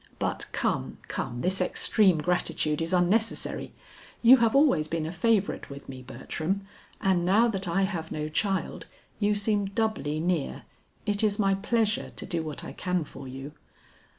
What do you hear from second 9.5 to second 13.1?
doubly near; it is my pleasure to do what I can